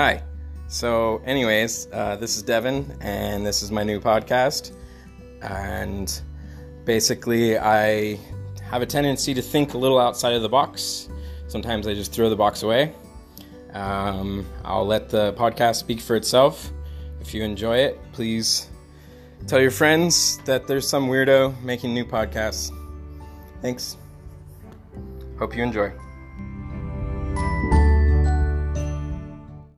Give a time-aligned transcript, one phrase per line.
[0.00, 0.22] Hi.
[0.68, 4.72] So, anyways, uh, this is Devin, and this is my new podcast.
[5.42, 6.10] And
[6.86, 8.18] basically, I
[8.62, 11.10] have a tendency to think a little outside of the box.
[11.48, 12.94] Sometimes I just throw the box away.
[13.74, 16.72] Um, I'll let the podcast speak for itself.
[17.20, 18.70] If you enjoy it, please
[19.46, 22.72] tell your friends that there's some weirdo making new podcasts.
[23.60, 23.98] Thanks.
[25.38, 25.92] Hope you enjoy.